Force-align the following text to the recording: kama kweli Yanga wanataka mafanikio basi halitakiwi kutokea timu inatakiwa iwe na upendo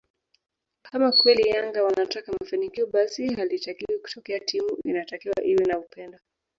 kama 0.81 1.11
kweli 1.11 1.41
Yanga 1.49 1.83
wanataka 1.83 2.31
mafanikio 2.41 2.87
basi 2.87 3.33
halitakiwi 3.33 3.99
kutokea 3.99 4.39
timu 4.39 4.77
inatakiwa 4.83 5.43
iwe 5.43 5.65
na 5.65 5.79
upendo 5.79 6.19